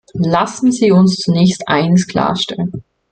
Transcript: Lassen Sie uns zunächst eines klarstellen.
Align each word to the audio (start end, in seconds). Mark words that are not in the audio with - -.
Lassen 0.15 0.71
Sie 0.71 0.91
uns 0.91 1.17
zunächst 1.17 1.67
eines 1.67 2.07
klarstellen. 2.07 2.83